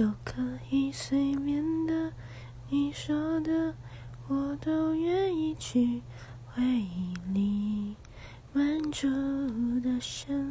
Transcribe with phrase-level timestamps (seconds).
[0.00, 2.10] 都可以随便的
[2.70, 3.74] 你说的
[4.28, 6.00] 我都愿意去
[6.46, 7.96] 回忆里
[8.54, 9.06] 满足
[9.80, 10.49] 的旋